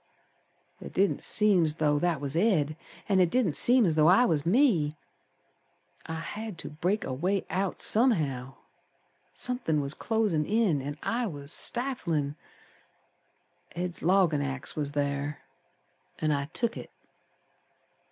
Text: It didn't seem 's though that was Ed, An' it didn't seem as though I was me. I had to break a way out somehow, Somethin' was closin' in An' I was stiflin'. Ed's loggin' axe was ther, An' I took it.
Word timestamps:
It 0.81 0.93
didn't 0.93 1.21
seem 1.21 1.67
's 1.67 1.75
though 1.75 1.99
that 1.99 2.19
was 2.19 2.35
Ed, 2.35 2.75
An' 3.07 3.19
it 3.19 3.29
didn't 3.29 3.55
seem 3.55 3.85
as 3.85 3.93
though 3.95 4.07
I 4.07 4.25
was 4.25 4.47
me. 4.47 4.95
I 6.07 6.15
had 6.15 6.57
to 6.57 6.71
break 6.71 7.03
a 7.03 7.13
way 7.13 7.45
out 7.51 7.79
somehow, 7.81 8.55
Somethin' 9.35 9.79
was 9.79 9.93
closin' 9.93 10.43
in 10.47 10.81
An' 10.81 10.97
I 11.03 11.27
was 11.27 11.51
stiflin'. 11.51 12.35
Ed's 13.75 14.01
loggin' 14.01 14.41
axe 14.41 14.75
was 14.75 14.89
ther, 14.93 15.37
An' 16.17 16.31
I 16.31 16.45
took 16.45 16.77
it. 16.77 16.89